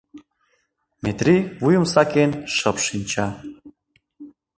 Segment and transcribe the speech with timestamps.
[1.03, 3.27] Метрий, вуйым сакен, шып шинча.